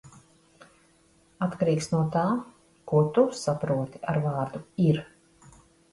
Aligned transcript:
Atkarīgs 1.47 1.89
no 1.93 2.01
tā, 2.15 2.23
ko 2.93 3.03
tu 3.19 3.27
saproti 3.43 4.03
ar 4.15 4.19
vārdu 4.25 4.63
"ir". 4.87 5.03